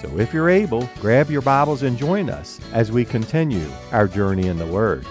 [0.00, 4.46] So if you're able, grab your Bibles and join us as we continue our journey
[4.46, 5.04] in the Word.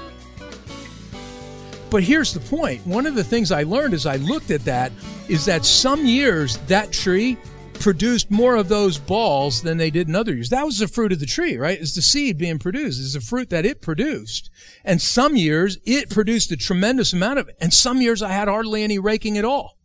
[1.92, 2.86] But here's the point.
[2.88, 4.92] One of the things I learned as I looked at that
[5.28, 7.38] is that some years that tree
[7.76, 10.50] produced more of those balls than they did in other years.
[10.50, 11.80] That was the fruit of the tree, right?
[11.80, 13.00] It's the seed being produced.
[13.00, 14.50] It's the fruit that it produced.
[14.84, 17.56] And some years it produced a tremendous amount of it.
[17.62, 19.79] And some years I had hardly any raking at all.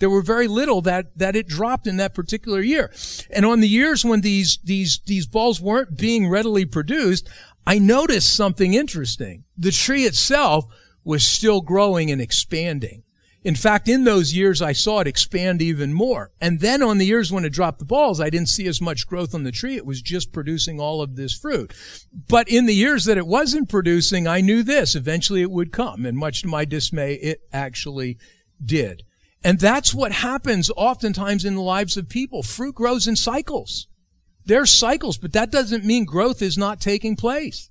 [0.00, 2.92] There were very little that, that it dropped in that particular year.
[3.30, 7.28] And on the years when these, these, these balls weren't being readily produced,
[7.66, 9.44] I noticed something interesting.
[9.56, 10.64] The tree itself
[11.04, 13.04] was still growing and expanding.
[13.42, 16.30] In fact, in those years, I saw it expand even more.
[16.42, 19.06] And then on the years when it dropped the balls, I didn't see as much
[19.06, 19.76] growth on the tree.
[19.76, 21.72] It was just producing all of this fruit.
[22.28, 24.94] But in the years that it wasn't producing, I knew this.
[24.94, 26.04] Eventually it would come.
[26.04, 28.18] And much to my dismay, it actually
[28.62, 29.04] did.
[29.42, 32.42] And that's what happens oftentimes in the lives of people.
[32.42, 33.86] Fruit grows in cycles.
[34.44, 37.70] There's cycles, but that doesn't mean growth is not taking place.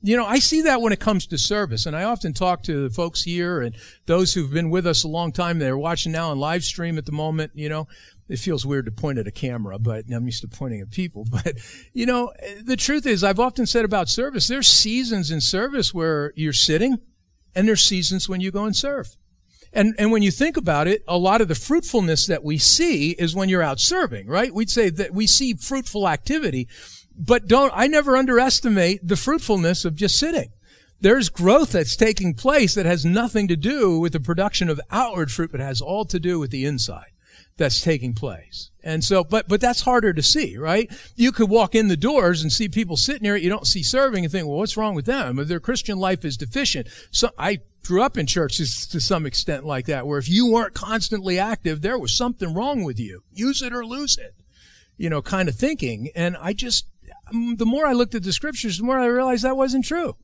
[0.00, 2.84] You know, I see that when it comes to service, and I often talk to
[2.88, 3.74] the folks here and
[4.06, 5.58] those who've been with us a long time.
[5.58, 7.52] They're watching now on live stream at the moment.
[7.56, 7.88] You know,
[8.28, 11.26] it feels weird to point at a camera, but I'm used to pointing at people.
[11.30, 11.56] But,
[11.92, 12.32] you know,
[12.62, 16.98] the truth is, I've often said about service, there's seasons in service where you're sitting,
[17.54, 19.16] and there's seasons when you go and serve.
[19.72, 23.10] And, and when you think about it, a lot of the fruitfulness that we see
[23.12, 24.52] is when you're out serving, right?
[24.52, 26.68] We'd say that we see fruitful activity,
[27.16, 30.50] but don't, I never underestimate the fruitfulness of just sitting.
[31.00, 35.30] There's growth that's taking place that has nothing to do with the production of outward
[35.30, 37.12] fruit, but has all to do with the inside
[37.58, 38.70] that's taking place.
[38.82, 40.90] And so, but, but that's harder to see, right?
[41.14, 44.24] You could walk in the doors and see people sitting here, you don't see serving
[44.24, 45.36] and think, well, what's wrong with them?
[45.46, 46.88] Their Christian life is deficient.
[47.10, 50.74] So I grew up in churches to some extent like that, where if you weren't
[50.74, 53.22] constantly active, there was something wrong with you.
[53.32, 54.34] Use it or lose it,
[54.96, 56.10] you know, kind of thinking.
[56.14, 56.86] And I just,
[57.30, 60.16] um, the more I looked at the scriptures, the more I realized that wasn't true.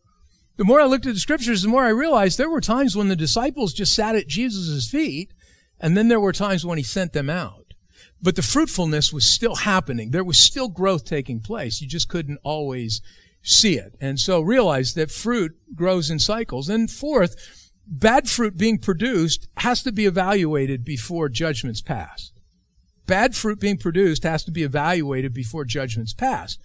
[0.56, 3.09] The more I looked at the scriptures, the more I realized there were times when
[3.09, 5.33] the disciples just sat at Jesus' feet
[5.81, 7.75] and then there were times when he sent them out.
[8.23, 10.11] But the fruitfulness was still happening.
[10.11, 11.81] There was still growth taking place.
[11.81, 13.03] You just couldn't always
[13.43, 13.95] see it.
[14.01, 16.69] And so realize that fruit grows in cycles.
[16.69, 22.33] And fourth, bad fruit being produced has to be evaluated before judgments pass.
[23.06, 26.56] Bad fruit being produced has to be evaluated before judgments pass.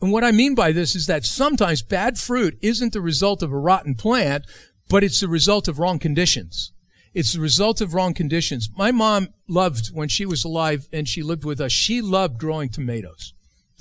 [0.00, 3.52] And what I mean by this is that sometimes bad fruit isn't the result of
[3.52, 4.46] a rotten plant,
[4.88, 6.72] but it's the result of wrong conditions.
[7.14, 8.70] It's the result of wrong conditions.
[8.76, 12.68] My mom loved, when she was alive and she lived with us, she loved growing
[12.68, 13.34] tomatoes.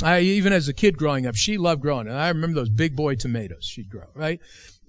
[0.03, 2.07] I, even as a kid growing up, she loved growing.
[2.07, 4.39] And I remember those big boy tomatoes she'd grow, right?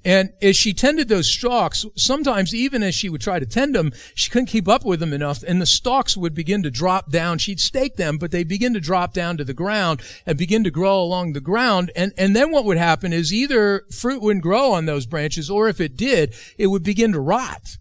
[0.05, 3.93] And as she tended those stalks, sometimes even as she would try to tend them,
[4.15, 7.39] she couldn't keep up with them enough, and the stalks would begin to drop down.
[7.39, 10.71] She'd stake them, but they begin to drop down to the ground and begin to
[10.71, 11.93] grow along the ground.
[11.95, 15.69] And, and then what would happen is either fruit wouldn't grow on those branches, or
[15.69, 17.77] if it did, it would begin to rot.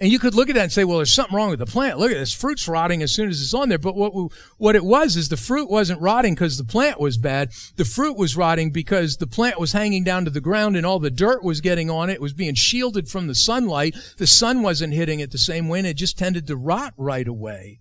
[0.00, 1.98] And you could look at that and say, well, there's something wrong with the plant.
[1.98, 3.78] Look at this fruit's rotting as soon as it's on there.
[3.78, 4.12] But what,
[4.58, 7.52] what it was is the fruit wasn't rotting because the plant was bad.
[7.76, 10.98] The fruit was rotting because the plant was hanging down to the ground and all
[10.98, 12.14] the dirt was getting on it.
[12.14, 13.94] It was being shielded from the sunlight.
[14.16, 17.28] The sun wasn't hitting it the same way and it just tended to rot right
[17.28, 17.78] away.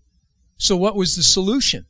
[0.57, 1.87] So what was the solution?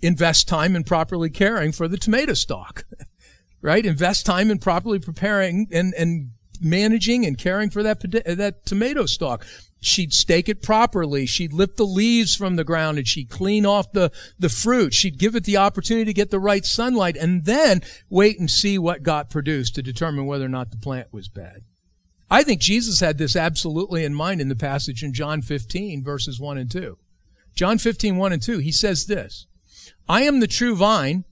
[0.00, 2.84] Invest time in properly caring for the tomato stalk.
[3.60, 3.84] right?
[3.84, 6.30] Invest time in properly preparing and, and
[6.64, 9.46] managing and caring for that uh, that tomato stalk.
[9.80, 11.26] She'd stake it properly.
[11.26, 14.94] She'd lift the leaves from the ground and she'd clean off the, the fruit.
[14.94, 18.78] She'd give it the opportunity to get the right sunlight and then wait and see
[18.78, 21.62] what got produced to determine whether or not the plant was bad.
[22.30, 26.38] I think Jesus had this absolutely in mind in the passage in John 15 verses
[26.38, 26.96] 1 and 2.
[27.56, 29.46] John 15, 1 and 2, he says this,
[30.08, 31.24] I am the true vine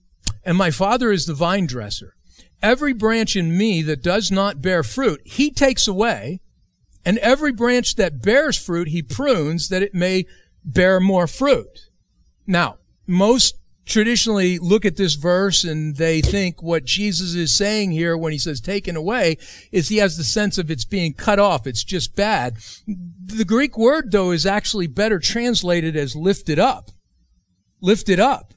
[0.44, 2.14] and my father is the vine dresser.
[2.62, 6.40] Every branch in me that does not bear fruit, he takes away,
[7.04, 10.26] and every branch that bears fruit, he prunes that it may
[10.64, 11.88] bear more fruit.
[12.46, 12.76] Now,
[13.06, 18.32] most traditionally look at this verse and they think what Jesus is saying here when
[18.32, 19.36] he says taken away
[19.72, 21.66] is he has the sense of it's being cut off.
[21.66, 22.56] It's just bad.
[22.86, 26.90] The Greek word though is actually better translated as lifted up.
[27.80, 28.54] Lifted up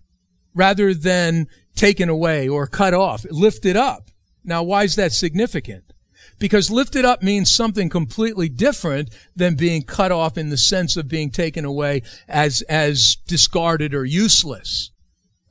[0.53, 4.09] rather than taken away or cut off, lifted up.
[4.43, 5.93] Now, why is that significant?
[6.39, 11.07] Because lifted up means something completely different than being cut off in the sense of
[11.07, 14.91] being taken away as, as discarded or useless.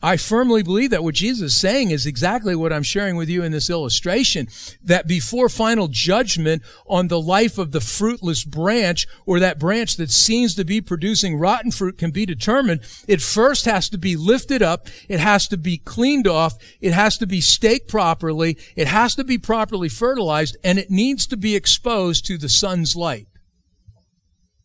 [0.04, 3.44] I firmly believe that what Jesus is saying is exactly what I'm sharing with you
[3.44, 4.48] in this illustration,
[4.82, 10.10] that before final judgment on the life of the fruitless branch or that branch that
[10.10, 14.60] seems to be producing rotten fruit can be determined, it first has to be lifted
[14.60, 19.14] up, it has to be cleaned off, it has to be staked properly, it has
[19.14, 23.28] to be properly fertilized, and it needs to be exposed to the sun's light.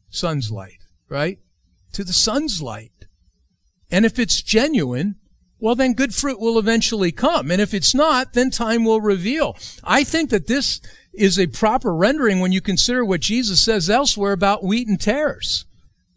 [0.10, 0.80] Sun's light,
[1.10, 1.38] right?
[1.94, 2.92] To the sun's light.
[3.92, 5.16] And if it's genuine,
[5.60, 7.50] well, then good fruit will eventually come.
[7.50, 9.58] And if it's not, then time will reveal.
[9.84, 10.82] I think that this
[11.14, 15.66] is a proper rendering when you consider what Jesus says elsewhere about wheat and tares.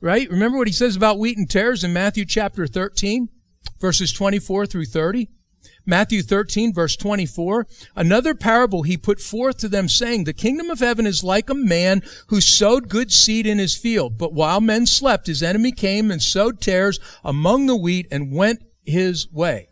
[0.03, 0.31] Right?
[0.31, 3.29] Remember what he says about wheat and tares in Matthew chapter 13,
[3.81, 5.29] verses 24 through 30?
[5.87, 7.67] Matthew 13 verse 24,
[7.97, 11.55] another parable he put forth to them saying, the kingdom of heaven is like a
[11.55, 14.17] man who sowed good seed in his field.
[14.17, 18.63] But while men slept, his enemy came and sowed tares among the wheat and went
[18.91, 19.69] his way.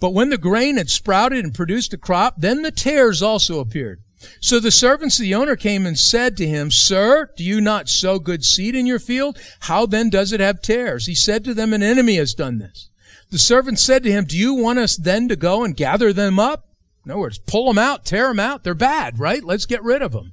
[0.00, 4.00] But when the grain had sprouted and produced a crop, then the tares also appeared.
[4.40, 7.88] So the servants of the owner came and said to him, Sir, do you not
[7.88, 9.38] sow good seed in your field?
[9.60, 11.06] How then does it have tares?
[11.06, 12.90] He said to them, An enemy has done this.
[13.30, 16.38] The servant said to him, Do you want us then to go and gather them
[16.38, 16.66] up?
[17.04, 18.64] In other words, pull them out, tear them out.
[18.64, 19.42] They're bad, right?
[19.42, 20.32] Let's get rid of them.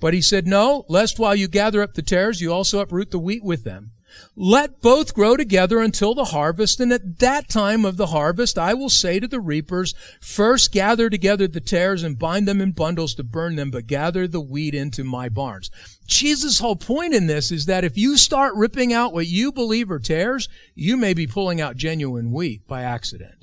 [0.00, 3.18] But he said, No, lest while you gather up the tares, you also uproot the
[3.18, 3.92] wheat with them.
[4.34, 8.74] Let both grow together until the harvest, and at that time of the harvest I
[8.74, 13.14] will say to the reapers, First gather together the tares and bind them in bundles
[13.14, 15.70] to burn them, but gather the wheat into my barns.
[16.06, 19.90] Jesus' whole point in this is that if you start ripping out what you believe
[19.90, 23.35] are tares, you may be pulling out genuine wheat by accident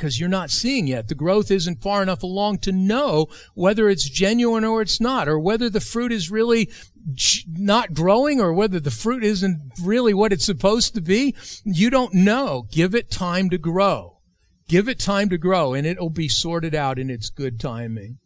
[0.00, 1.08] because you're not seeing yet.
[1.08, 5.38] The growth isn't far enough along to know whether it's genuine or it's not, or
[5.38, 6.70] whether the fruit is really
[7.46, 11.34] not growing or whether the fruit isn't really what it's supposed to be.
[11.64, 12.66] You don't know.
[12.72, 14.20] Give it time to grow.
[14.68, 18.20] Give it time to grow and it'll be sorted out in its good timing.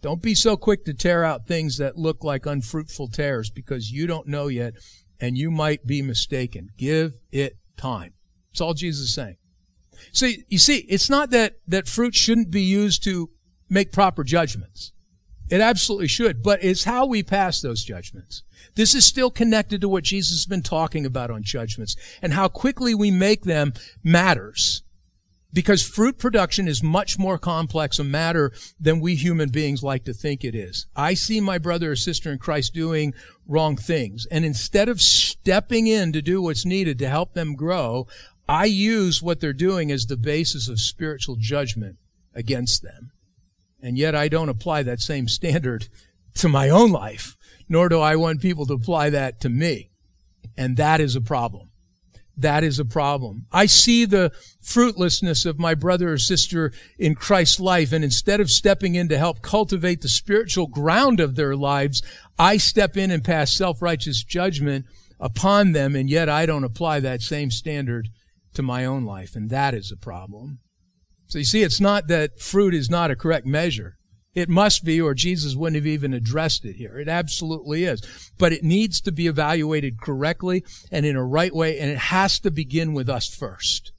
[0.00, 4.06] Don't be so quick to tear out things that look like unfruitful tares because you
[4.06, 4.72] don't know yet
[5.20, 6.70] and you might be mistaken.
[6.78, 8.14] Give it time.
[8.50, 9.36] That's all Jesus is saying.
[10.12, 13.30] So you see, it's not that, that fruit shouldn't be used to
[13.68, 14.92] make proper judgments.
[15.50, 18.44] It absolutely should, but it's how we pass those judgments.
[18.76, 22.46] This is still connected to what Jesus has been talking about on judgments and how
[22.48, 23.72] quickly we make them
[24.04, 24.82] matters.
[25.52, 30.14] Because fruit production is much more complex a matter than we human beings like to
[30.14, 30.86] think it is.
[30.94, 33.14] I see my brother or sister in Christ doing
[33.48, 34.26] wrong things.
[34.30, 38.06] And instead of stepping in to do what's needed to help them grow,
[38.50, 41.98] I use what they're doing as the basis of spiritual judgment
[42.34, 43.12] against them.
[43.80, 45.86] And yet I don't apply that same standard
[46.34, 47.36] to my own life,
[47.68, 49.90] nor do I want people to apply that to me.
[50.56, 51.70] And that is a problem.
[52.36, 53.46] That is a problem.
[53.52, 58.50] I see the fruitlessness of my brother or sister in Christ's life, and instead of
[58.50, 62.02] stepping in to help cultivate the spiritual ground of their lives,
[62.36, 64.86] I step in and pass self-righteous judgment
[65.20, 68.08] upon them, and yet I don't apply that same standard
[68.54, 70.60] to my own life, and that is a problem.
[71.26, 73.96] So you see, it's not that fruit is not a correct measure.
[74.34, 76.98] It must be, or Jesus wouldn't have even addressed it here.
[76.98, 78.32] It absolutely is.
[78.38, 82.38] But it needs to be evaluated correctly and in a right way, and it has
[82.40, 83.92] to begin with us first.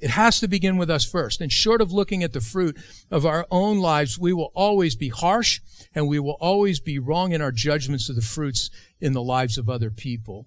[0.00, 1.40] It has to begin with us first.
[1.40, 2.76] And short of looking at the fruit
[3.10, 5.60] of our own lives, we will always be harsh
[5.94, 9.58] and we will always be wrong in our judgments of the fruits in the lives
[9.58, 10.46] of other people.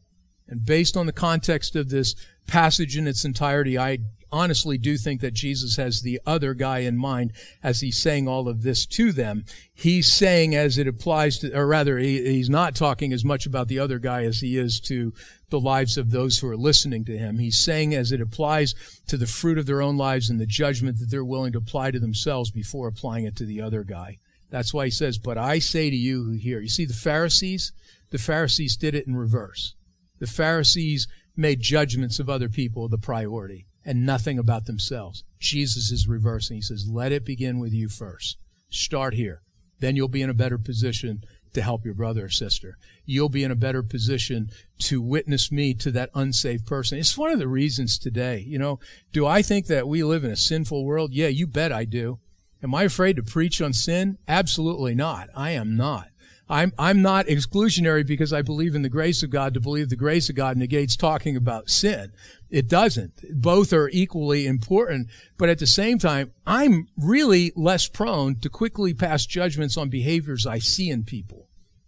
[0.52, 2.14] And based on the context of this
[2.46, 4.00] passage in its entirety, I
[4.34, 7.32] honestly do think that Jesus has the other guy in mind
[7.64, 9.46] as he's saying all of this to them.
[9.74, 13.70] He's saying as it applies to, or rather, he, he's not talking as much about
[13.70, 15.14] the other guy as he is to
[15.50, 17.40] the lives of those who are listening to him.
[17.40, 18.76] He's saying as it applies
[19.08, 21.92] to the fruit of their own lives and the judgment that they're willing to apply
[21.92, 24.18] to themselves before applying it to the other guy.
[24.50, 26.60] That's why he says, but I say to you who hear.
[26.60, 27.72] You see, the Pharisees,
[28.10, 29.76] the Pharisees did it in reverse.
[30.22, 35.24] The Pharisees made judgments of other people the priority and nothing about themselves.
[35.40, 36.58] Jesus is reversing.
[36.58, 38.38] He says, let it begin with you first.
[38.70, 39.42] Start here.
[39.80, 41.24] Then you'll be in a better position
[41.54, 42.78] to help your brother or sister.
[43.04, 44.52] You'll be in a better position
[44.82, 47.00] to witness me to that unsaved person.
[47.00, 48.80] It's one of the reasons today, you know,
[49.12, 51.14] do I think that we live in a sinful world?
[51.14, 52.20] Yeah, you bet I do.
[52.62, 54.20] Am I afraid to preach on sin?
[54.28, 55.30] Absolutely not.
[55.36, 56.10] I am not.
[56.52, 59.54] I'm, I'm not exclusionary because I believe in the grace of God.
[59.54, 62.12] To believe the grace of God negates talking about sin.
[62.50, 63.14] It doesn't.
[63.42, 65.08] Both are equally important.
[65.38, 70.46] But at the same time, I'm really less prone to quickly pass judgments on behaviors
[70.46, 71.48] I see in people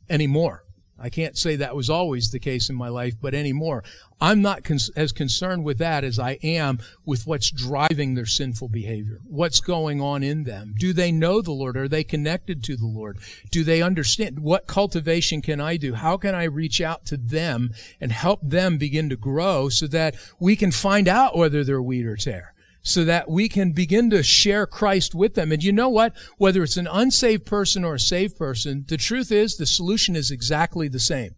[0.10, 0.63] anymore.
[1.04, 3.84] I can't say that was always the case in my life, but anymore.
[4.22, 9.20] I'm not as concerned with that as I am with what's driving their sinful behavior.
[9.28, 10.76] What's going on in them?
[10.80, 11.76] Do they know the Lord?
[11.76, 13.18] Are they connected to the Lord?
[13.52, 14.40] Do they understand?
[14.40, 15.94] What cultivation can I do?
[15.94, 20.16] How can I reach out to them and help them begin to grow so that
[20.40, 22.53] we can find out whether they're wheat or tare?
[22.84, 25.52] So that we can begin to share Christ with them.
[25.52, 26.14] And you know what?
[26.38, 30.30] Whether it's an unsaved person or a saved person, the truth is the solution is
[30.30, 31.36] exactly the same.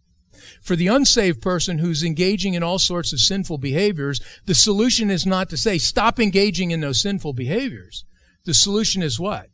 [0.61, 5.25] For the unsaved person who's engaging in all sorts of sinful behaviors, the solution is
[5.25, 8.05] not to say, stop engaging in those sinful behaviors.
[8.45, 9.49] The solution is what?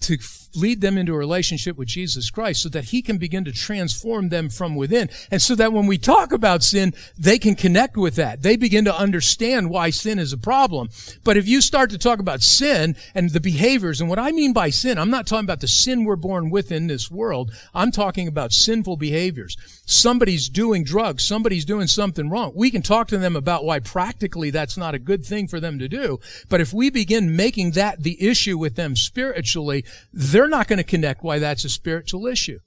[0.00, 0.18] to
[0.56, 4.28] lead them into a relationship with Jesus Christ so that he can begin to transform
[4.28, 5.10] them from within.
[5.30, 8.42] And so that when we talk about sin, they can connect with that.
[8.42, 10.88] They begin to understand why sin is a problem.
[11.24, 14.52] But if you start to talk about sin and the behaviors, and what I mean
[14.52, 17.52] by sin, I'm not talking about the sin we're born with in this world.
[17.74, 19.56] I'm talking about sinful behaviors.
[19.86, 21.24] Somebody's doing drugs.
[21.24, 22.52] Somebody's doing something wrong.
[22.54, 25.78] We can talk to them about why practically that's not a good thing for them
[25.78, 26.20] to do.
[26.48, 30.84] But if we begin making that the issue with them spiritually, they're not going to
[30.84, 32.58] connect why that's a spiritual issue.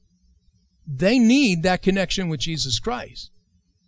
[0.87, 3.31] They need that connection with Jesus Christ.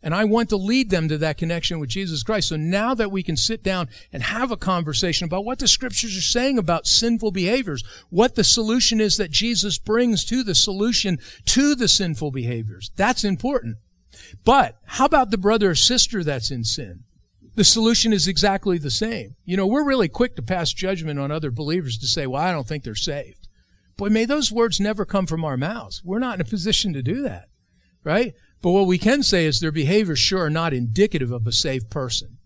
[0.03, 2.49] And I want to lead them to that connection with Jesus Christ.
[2.49, 6.17] So now that we can sit down and have a conversation about what the scriptures
[6.17, 11.19] are saying about sinful behaviors, what the solution is that Jesus brings to the solution
[11.45, 13.77] to the sinful behaviors, that's important.
[14.43, 17.03] But how about the brother or sister that's in sin?
[17.55, 19.35] the solution is exactly the same.
[19.45, 22.51] You know, we're really quick to pass judgment on other believers to say, well, I
[22.51, 23.40] don't think they're saved.
[24.01, 26.01] Boy, may those words never come from our mouths.
[26.03, 27.49] We're not in a position to do that,
[28.03, 28.33] right?
[28.59, 31.91] But what we can say is their behavior sure are not indicative of a saved
[31.91, 32.39] person.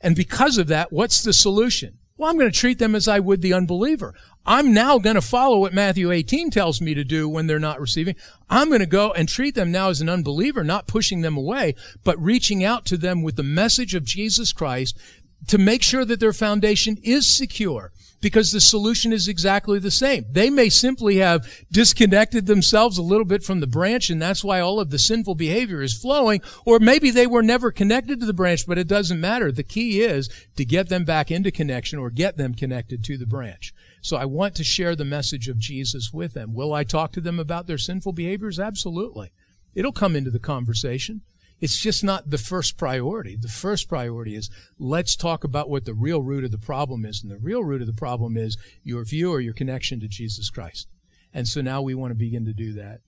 [0.00, 1.98] And because of that, what's the solution?
[2.16, 4.12] Well, I'm going to treat them as I would the unbeliever.
[4.44, 7.80] I'm now going to follow what Matthew 18 tells me to do when they're not
[7.80, 8.16] receiving.
[8.50, 11.76] I'm going to go and treat them now as an unbeliever, not pushing them away,
[12.02, 14.98] but reaching out to them with the message of Jesus Christ
[15.46, 20.24] to make sure that their foundation is secure because the solution is exactly the same.
[20.30, 24.60] They may simply have disconnected themselves a little bit from the branch and that's why
[24.60, 26.40] all of the sinful behavior is flowing.
[26.64, 29.52] Or maybe they were never connected to the branch, but it doesn't matter.
[29.52, 33.26] The key is to get them back into connection or get them connected to the
[33.26, 33.72] branch.
[34.00, 36.54] So I want to share the message of Jesus with them.
[36.54, 38.58] Will I talk to them about their sinful behaviors?
[38.58, 39.32] Absolutely.
[39.74, 41.22] It'll come into the conversation.
[41.60, 43.36] It's just not the first priority.
[43.36, 47.22] The first priority is let's talk about what the real root of the problem is.
[47.22, 50.50] And the real root of the problem is your view or your connection to Jesus
[50.50, 50.86] Christ.
[51.34, 53.00] And so now we want to begin to do that.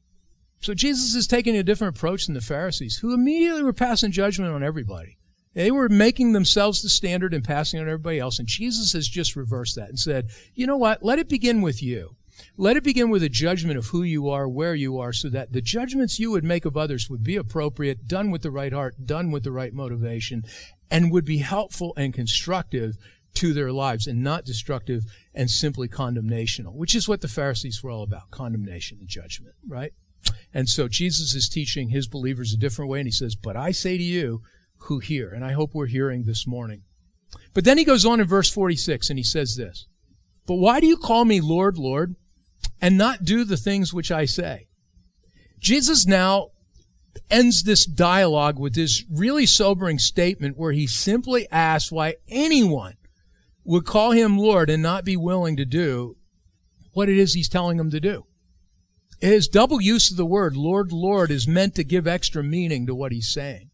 [0.60, 4.52] So Jesus is taking a different approach than the Pharisees, who immediately were passing judgment
[4.52, 5.16] on everybody.
[5.54, 8.38] They were making themselves the standard and passing on everybody else.
[8.38, 11.02] And Jesus has just reversed that and said, you know what?
[11.02, 12.16] Let it begin with you.
[12.56, 15.52] Let it begin with a judgment of who you are, where you are, so that
[15.52, 19.06] the judgments you would make of others would be appropriate, done with the right heart,
[19.06, 20.44] done with the right motivation,
[20.90, 22.96] and would be helpful and constructive
[23.34, 25.04] to their lives and not destructive
[25.34, 29.92] and simply condemnational, which is what the Pharisees were all about, condemnation and judgment, right?
[30.52, 33.70] And so Jesus is teaching his believers a different way, and he says, But I
[33.70, 34.42] say to you
[34.84, 36.82] who hear, and I hope we're hearing this morning.
[37.54, 39.86] But then he goes on in verse 46 and he says this,
[40.46, 42.16] But why do you call me Lord, Lord,
[42.80, 44.66] and not do the things which I say.
[45.58, 46.48] Jesus now
[47.30, 52.94] ends this dialogue with this really sobering statement where he simply asks why anyone
[53.64, 56.16] would call him Lord and not be willing to do
[56.92, 58.24] what it is he's telling them to do.
[59.20, 62.94] His double use of the word Lord, Lord is meant to give extra meaning to
[62.94, 63.70] what he's saying.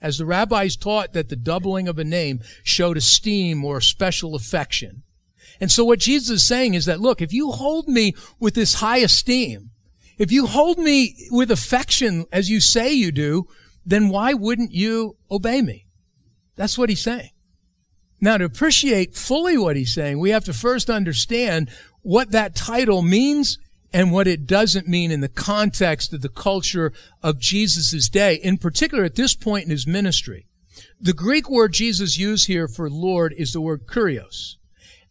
[0.00, 5.02] As the rabbis taught that the doubling of a name showed esteem or special affection.
[5.60, 8.74] And so what Jesus is saying is that, look, if you hold me with this
[8.74, 9.70] high esteem,
[10.18, 13.46] if you hold me with affection as you say you do,
[13.84, 15.86] then why wouldn't you obey me?
[16.56, 17.30] That's what he's saying.
[18.20, 21.70] Now, to appreciate fully what he's saying, we have to first understand
[22.02, 23.58] what that title means
[23.92, 28.58] and what it doesn't mean in the context of the culture of Jesus' day, in
[28.58, 30.46] particular at this point in his ministry.
[31.00, 34.56] The Greek word Jesus used here for Lord is the word kurios.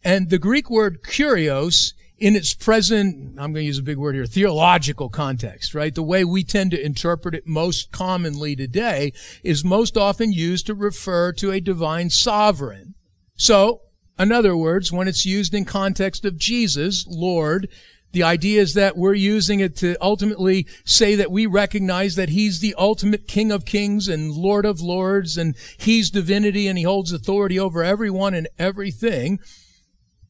[0.06, 4.14] And the Greek word kurios in its present, I'm going to use a big word
[4.14, 5.92] here, theological context, right?
[5.92, 10.74] The way we tend to interpret it most commonly today is most often used to
[10.74, 12.94] refer to a divine sovereign.
[13.34, 13.80] So,
[14.16, 17.68] in other words, when it's used in context of Jesus, Lord,
[18.16, 22.60] The idea is that we're using it to ultimately say that we recognize that he's
[22.60, 27.12] the ultimate King of kings and Lord of lords and he's divinity and he holds
[27.12, 29.38] authority over everyone and everything.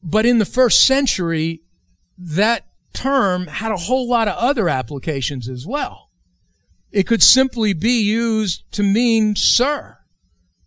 [0.03, 1.61] But in the first century,
[2.17, 6.09] that term had a whole lot of other applications as well.
[6.91, 9.97] It could simply be used to mean sir,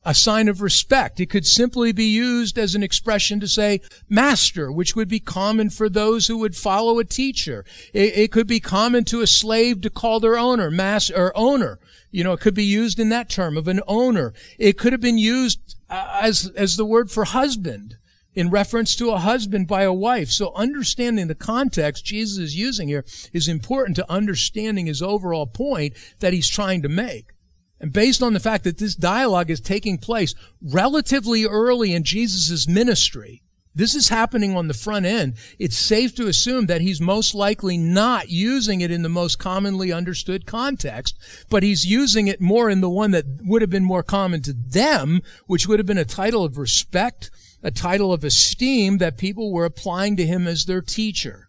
[0.05, 1.19] a sign of respect.
[1.19, 5.71] It could simply be used as an expression to say master, which would be common
[5.71, 7.65] for those who would follow a teacher.
[7.93, 11.79] It, it could be common to a slave to call their owner master or owner.
[12.11, 14.35] You know, it could be used in that term of an owner.
[14.59, 17.97] It could have been used uh, as, as the word for husband
[18.35, 20.31] in reference to a husband by a wife.
[20.31, 25.95] So understanding the context Jesus is using here is important to understanding his overall point
[26.21, 27.33] that he's trying to make.
[27.81, 32.69] And based on the fact that this dialogue is taking place relatively early in Jesus'
[32.69, 33.43] ministry,
[33.75, 35.35] this is happening on the front end.
[35.59, 39.93] It's safe to assume that he's most likely not using it in the most commonly
[39.93, 41.17] understood context,
[41.49, 44.53] but he's using it more in the one that would have been more common to
[44.53, 47.31] them, which would have been a title of respect
[47.63, 51.49] a title of esteem that people were applying to him as their teacher,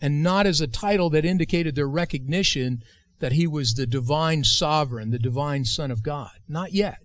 [0.00, 2.82] and not as a title that indicated their recognition
[3.20, 6.30] that he was the divine sovereign, the divine son of God.
[6.48, 6.98] Not yet.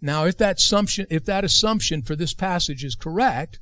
[0.00, 3.58] Now, if that assumption, if that assumption for this passage is correct,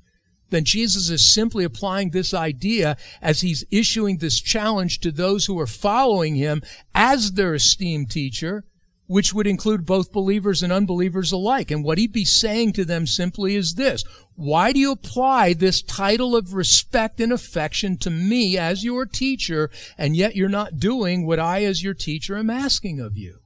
[0.50, 5.58] then Jesus is simply applying this idea as he's issuing this challenge to those who
[5.58, 6.62] are following him
[6.94, 8.64] as their esteemed teacher
[9.06, 11.70] which would include both believers and unbelievers alike.
[11.70, 14.02] And what he'd be saying to them simply is this.
[14.34, 19.70] Why do you apply this title of respect and affection to me as your teacher,
[19.98, 23.40] and yet you're not doing what I as your teacher am asking of you?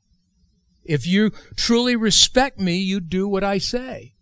[0.85, 4.15] If you truly respect me, you'd do what I say.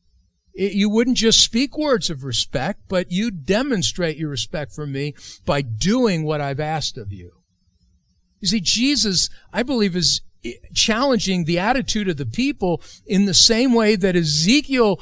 [0.55, 5.15] You wouldn't just speak words of respect, but you demonstrate your respect for me
[5.45, 7.33] by doing what I've asked of you.
[8.41, 10.23] You see, Jesus, I believe, is
[10.75, 15.01] challenging the attitude of the people in the same way that Ezekiel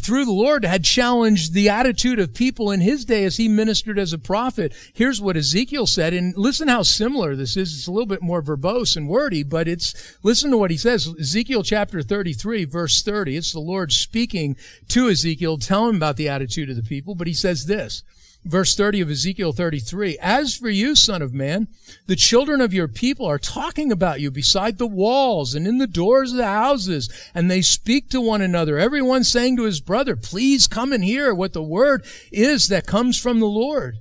[0.00, 3.98] through the Lord had challenged the attitude of people in his day as he ministered
[3.98, 4.74] as a prophet.
[4.92, 7.74] Here's what Ezekiel said, and listen how similar this is.
[7.74, 11.14] It's a little bit more verbose and wordy, but it's, listen to what he says.
[11.20, 13.36] Ezekiel chapter 33, verse 30.
[13.36, 14.56] It's the Lord speaking
[14.88, 18.02] to Ezekiel, telling him about the attitude of the people, but he says this,
[18.44, 20.18] verse 30 of Ezekiel 33.
[20.20, 21.68] As for you, son of man,
[22.06, 25.86] the children of your people are talking about you beside the walls and in the
[25.86, 30.16] doors of the houses, and they speak to one another, everyone saying to his brother,
[30.16, 33.96] please come and hear what the word is that comes from the Lord.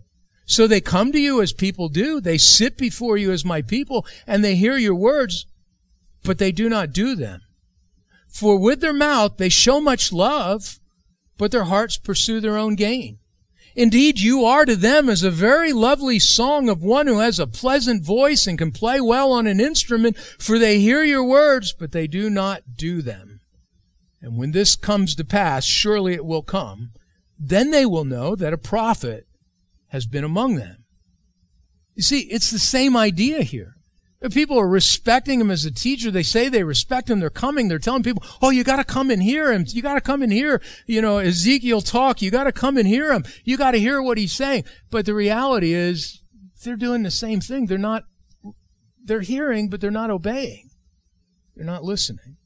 [0.45, 2.19] So they come to you as people do.
[2.19, 5.45] They sit before you as my people, and they hear your words,
[6.23, 7.41] but they do not do them.
[8.27, 10.79] For with their mouth they show much love,
[11.37, 13.19] but their hearts pursue their own gain.
[13.75, 17.47] Indeed, you are to them as a very lovely song of one who has a
[17.47, 21.91] pleasant voice and can play well on an instrument, for they hear your words, but
[21.91, 23.39] they do not do them.
[24.21, 26.91] And when this comes to pass, surely it will come,
[27.39, 29.25] then they will know that a prophet
[29.87, 30.85] has been among them.
[31.95, 33.75] You see, it's the same idea here.
[34.31, 36.09] People are respecting him as a teacher.
[36.09, 37.19] They say they respect him.
[37.19, 37.67] They're coming.
[37.67, 39.65] They're telling people, oh, you got to come and hear him.
[39.67, 42.21] You got to come and hear, you know, Ezekiel talk.
[42.21, 43.25] You got to come and hear him.
[43.43, 44.63] You got to hear what he's saying.
[44.89, 46.21] But the reality is
[46.63, 47.65] they're doing the same thing.
[47.65, 48.03] They're not,
[49.03, 50.69] they're hearing, but they're not obeying.
[51.55, 52.37] They're not listening.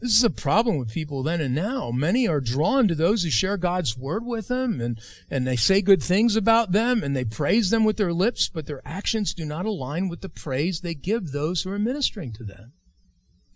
[0.00, 1.90] This is a problem with people then and now.
[1.90, 5.82] Many are drawn to those who share God's word with them and, and they say
[5.82, 9.44] good things about them and they praise them with their lips, but their actions do
[9.44, 12.72] not align with the praise they give those who are ministering to them.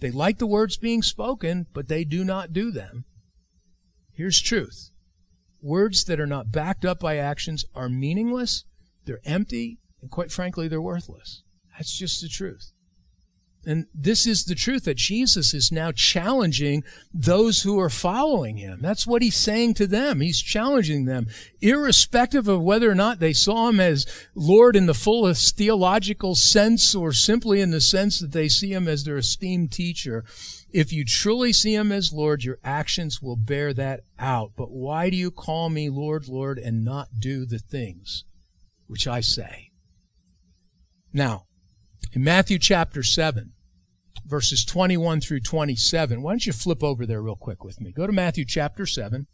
[0.00, 3.04] They like the words being spoken, but they do not do them.
[4.12, 4.90] Here's truth.
[5.60, 8.64] Words that are not backed up by actions are meaningless,
[9.04, 11.44] they're empty, and quite frankly, they're worthless.
[11.76, 12.72] That's just the truth.
[13.64, 16.82] And this is the truth that Jesus is now challenging
[17.14, 18.80] those who are following him.
[18.82, 20.20] That's what he's saying to them.
[20.20, 21.28] He's challenging them,
[21.60, 26.92] irrespective of whether or not they saw him as Lord in the fullest theological sense
[26.94, 30.24] or simply in the sense that they see him as their esteemed teacher.
[30.72, 34.52] If you truly see him as Lord, your actions will bear that out.
[34.56, 38.24] But why do you call me Lord, Lord, and not do the things
[38.88, 39.70] which I say?
[41.12, 41.44] Now,
[42.12, 43.52] in Matthew chapter 7,
[44.26, 46.22] verses 21 through 27.
[46.22, 47.92] Why don't you flip over there real quick with me?
[47.92, 49.26] Go to Matthew chapter 7.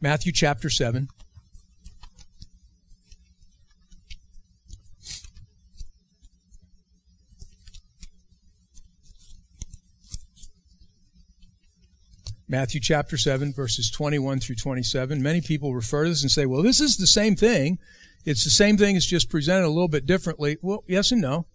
[0.00, 1.08] Matthew chapter 7.
[12.50, 15.22] Matthew chapter 7, verses 21 through 27.
[15.22, 17.78] Many people refer to this and say, well, this is the same thing.
[18.24, 20.58] It's the same thing, it's just presented a little bit differently.
[20.60, 21.46] Well, yes and no.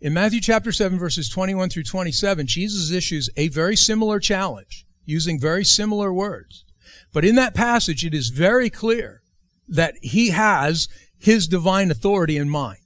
[0.00, 5.40] In Matthew chapter 7, verses 21 through 27, Jesus issues a very similar challenge using
[5.40, 6.64] very similar words.
[7.12, 9.22] But in that passage, it is very clear
[9.68, 10.88] that he has
[11.18, 12.78] his divine authority in mind.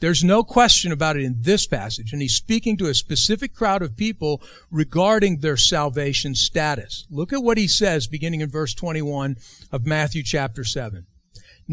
[0.00, 2.12] There's no question about it in this passage.
[2.12, 7.06] And he's speaking to a specific crowd of people regarding their salvation status.
[7.08, 9.36] Look at what he says beginning in verse 21
[9.70, 11.06] of Matthew chapter 7.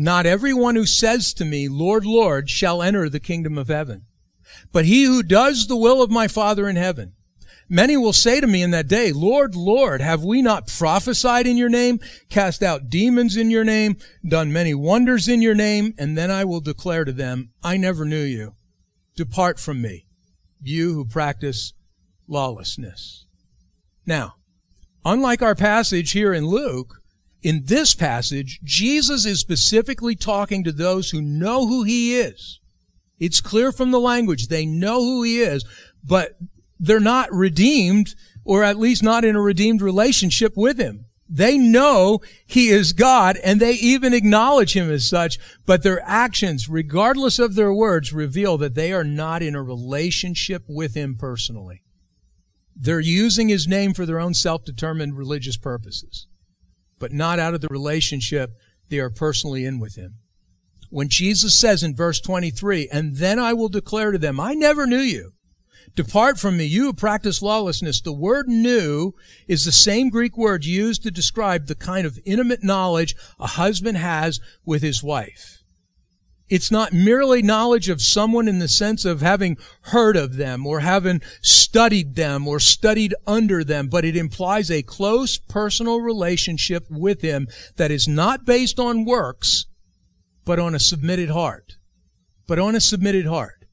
[0.02, 4.04] Not everyone who says to me, Lord, Lord, shall enter the kingdom of heaven,
[4.72, 7.16] but he who does the will of my Father in heaven.
[7.68, 11.58] Many will say to me in that day, Lord, Lord, have we not prophesied in
[11.58, 15.94] your name, cast out demons in your name, done many wonders in your name?
[15.98, 18.54] And then I will declare to them, I never knew you.
[19.18, 20.06] Depart from me,
[20.62, 21.74] you who practice
[22.26, 23.26] lawlessness.
[24.06, 24.36] Now,
[25.04, 26.99] unlike our passage here in Luke,
[27.42, 32.60] in this passage, Jesus is specifically talking to those who know who he is.
[33.20, 34.48] It's clear from the language.
[34.48, 35.66] They know who he is,
[36.04, 36.38] but
[36.80, 41.06] they're not redeemed, or at least not in a redeemed relationship with him.
[41.30, 46.68] They know he is God and they even acknowledge him as such, but their actions,
[46.68, 51.84] regardless of their words, reveal that they are not in a relationship with him personally.
[52.76, 56.26] They're using his name for their own self-determined religious purposes,
[57.00, 58.52] but not out of the relationship
[58.90, 60.16] they are personally in with him.
[60.90, 64.86] When Jesus says in verse 23, and then I will declare to them, I never
[64.86, 65.34] knew you.
[65.96, 68.02] Depart from me, you who practice lawlessness.
[68.02, 69.14] The word knew
[69.48, 73.98] is the same Greek word used to describe the kind of intimate knowledge a husband
[73.98, 75.59] has with his wife.
[76.50, 80.80] It's not merely knowledge of someone in the sense of having heard of them or
[80.80, 87.22] having studied them or studied under them, but it implies a close personal relationship with
[87.22, 89.68] him that is not based on works,
[90.44, 91.76] but on a submitted heart.
[92.48, 93.66] But on a submitted heart.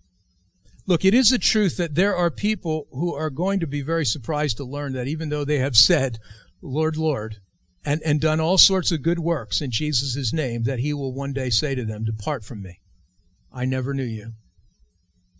[0.87, 4.05] Look, it is a truth that there are people who are going to be very
[4.05, 6.19] surprised to learn that even though they have said,
[6.61, 7.39] Lord, Lord,
[7.87, 11.33] and, and done all sorts of good works in Jesus' name, that he will one
[11.33, 12.81] day say to them, Depart from me.
[13.53, 14.33] I never knew you.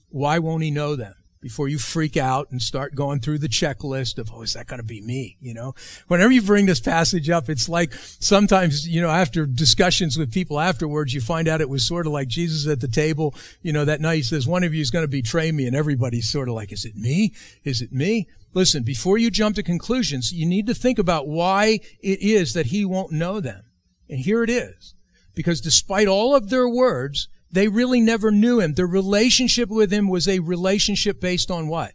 [0.09, 1.15] Why won't he know them?
[1.47, 4.81] before you freak out and start going through the checklist of, oh, is that going
[4.81, 5.37] to be me?
[5.41, 5.77] You know,
[6.09, 10.59] whenever you bring this passage up, it's like sometimes, you know, after discussions with people
[10.59, 13.33] afterwards, you find out it was sort of like Jesus at the table,
[13.63, 15.69] you know, that night he says, one of you is going to betray me.
[15.69, 17.33] And everybody's sort of like, is it me?
[17.63, 18.27] Is it me?
[18.57, 22.65] Listen, before you jump to conclusions, you need to think about why it is that
[22.65, 23.65] he won't know them.
[24.09, 24.95] And here it is.
[25.35, 28.73] Because despite all of their words, they really never knew him.
[28.73, 31.93] Their relationship with him was a relationship based on what?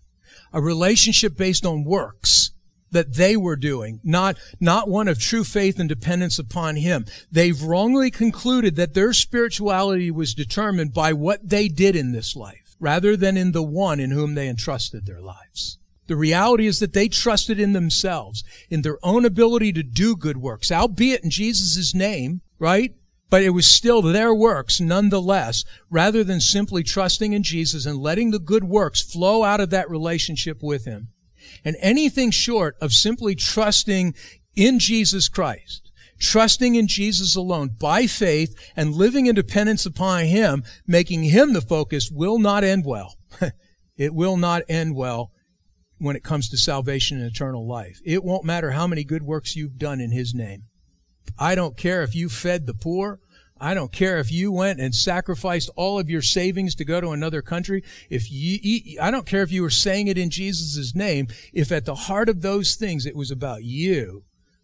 [0.54, 2.52] A relationship based on works
[2.92, 7.08] that they were doing, not, not one of true faith and dependence upon him.
[7.32, 12.76] They've wrongly concluded that their spirituality was determined by what they did in this life,
[12.80, 15.80] rather than in the one in whom they entrusted their lives.
[16.12, 20.36] The reality is that they trusted in themselves, in their own ability to do good
[20.36, 22.94] works, albeit in Jesus' name, right?
[23.30, 28.32] But it was still their works nonetheless, rather than simply trusting in Jesus and letting
[28.32, 31.14] the good works flow out of that relationship with Him.
[31.64, 34.14] And anything short of simply trusting
[34.54, 40.66] in Jesus Christ, trusting in Jesus alone by faith and living in dependence upon Him,
[40.86, 43.16] making Him the focus will not end well.
[43.98, 45.32] it will not end well
[46.02, 48.02] when it comes to salvation and eternal life.
[48.04, 50.64] It won't matter how many good works you've done in His name.
[51.38, 53.20] I don't care if you fed the poor.
[53.60, 57.12] I don't care if you went and sacrificed all of your savings to go to
[57.12, 57.84] another country.
[58.10, 61.28] If you, I don't care if you were saying it in Jesus' name.
[61.54, 64.24] If at the heart of those things it was about you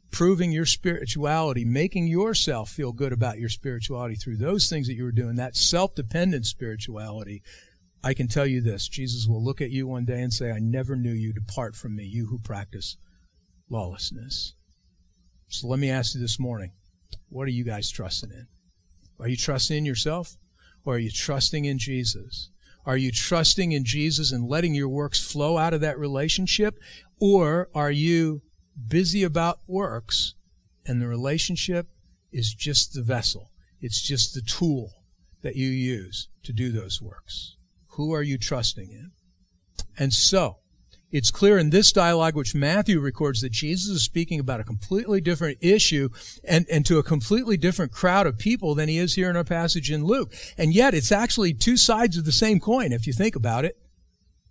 [0.10, 5.04] proving your spirituality, making yourself feel good about your spirituality through those things that you
[5.04, 7.44] were doing, that self-dependent spirituality,
[8.08, 8.88] I can tell you this.
[8.88, 11.34] Jesus will look at you one day and say, I never knew you.
[11.34, 12.96] Depart from me, you who practice
[13.70, 14.54] lawlessness.
[15.50, 16.72] So let me ask you this morning,
[17.28, 18.48] what are you guys trusting in?
[19.20, 20.38] Are you trusting in yourself
[20.86, 22.50] or are you trusting in Jesus?
[22.86, 26.80] Are you trusting in Jesus and letting your works flow out of that relationship?
[27.20, 28.42] Or are you
[28.88, 30.34] busy about works
[30.86, 31.88] and the relationship
[32.32, 33.52] is just the vessel?
[33.82, 34.94] It's just the tool
[35.42, 37.57] that you use to do those works.
[37.98, 39.12] Who are you trusting in?
[39.98, 40.58] And so,
[41.12, 45.20] it's clear in this dialogue, which Matthew records, that Jesus is speaking about a completely
[45.20, 46.10] different issue
[46.44, 49.44] and, and to a completely different crowd of people than he is here in our
[49.44, 50.32] passage in Luke.
[50.60, 53.78] And yet, it's actually two sides of the same coin, if you think about it.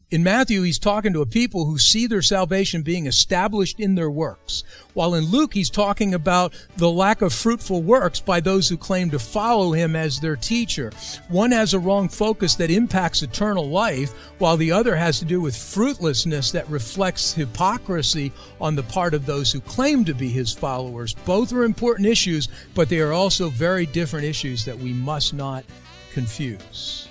[0.09, 4.09] In Matthew, he's talking to a people who see their salvation being established in their
[4.09, 4.63] works.
[4.95, 9.11] While in Luke, he's talking about the lack of fruitful works by those who claim
[9.11, 10.93] to follow him as their teacher.
[11.29, 15.41] One has a wrong focus that impacts eternal life, while the other has to do
[15.41, 20.53] with fruitlessness that reflects hypocrisy on the part of those who claim to be his
[20.53, 21.17] followers.
[21.25, 25.65] Both are important issues, but they are also very different issues that we must not
[26.13, 27.09] confuse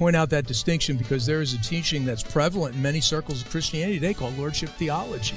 [0.00, 3.50] point out that distinction because there is a teaching that's prevalent in many circles of
[3.50, 5.36] Christianity today called Lordship Theology.